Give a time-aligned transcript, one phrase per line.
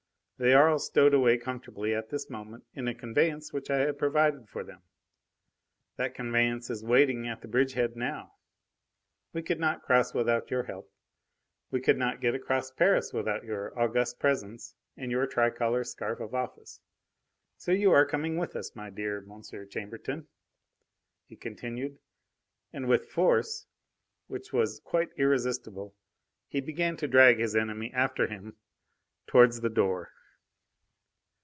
[0.43, 3.99] They are all stowed away comfortably at this moment in a conveyance which I have
[3.99, 4.81] provided for them.
[5.97, 8.33] That conveyance is waiting at the bridgehead now.
[9.33, 10.91] We could not cross without your help;
[11.69, 16.33] we could not get across Paris without your august presence and your tricolour scarf of
[16.33, 16.79] office.
[17.57, 19.43] So you are coming with us, my dear M.
[19.69, 20.25] Chambertin,"
[21.27, 21.99] he continued,
[22.73, 23.67] and, with force
[24.25, 25.93] which was quite irresistible,
[26.47, 28.57] he began to drag his enemy after him
[29.27, 30.09] towards the door.